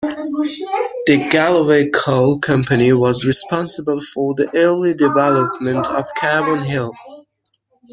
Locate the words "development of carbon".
4.95-6.65